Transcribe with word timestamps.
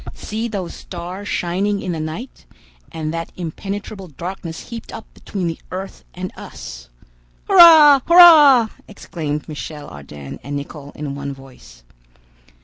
See 0.15 0.47
those 0.47 0.73
stars 0.73 1.27
shining 1.27 1.79
in 1.79 1.91
the 1.91 1.99
night, 1.99 2.47
and 2.91 3.13
that 3.13 3.31
impenetrable 3.37 4.07
darkness 4.07 4.69
heaped 4.69 4.91
up 4.91 5.05
between 5.13 5.45
the 5.45 5.59
earth 5.69 6.03
and 6.15 6.31
us!" 6.35 6.89
"Hurrah! 7.47 7.99
hurrah!" 8.07 8.69
exclaimed 8.87 9.47
Michel 9.47 9.87
Ardan 9.87 10.39
and 10.43 10.55
Nicholl 10.55 10.91
in 10.95 11.13
one 11.13 11.33
voice. 11.35 11.83